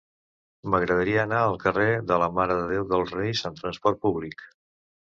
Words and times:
M'agradaria 0.73 1.19
anar 1.25 1.41
al 1.49 1.59
carrer 1.65 1.87
de 2.13 2.19
la 2.25 2.31
Mare 2.41 2.59
de 2.63 2.67
Déu 2.75 2.89
dels 2.95 3.17
Reis 3.21 3.47
amb 3.53 3.65
trasport 3.65 4.07
públic. 4.09 4.49